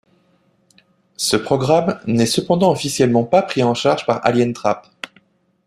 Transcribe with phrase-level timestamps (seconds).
[1.15, 4.87] Ce programme n'est cependant officiellement pas pris en charge par Alientrap.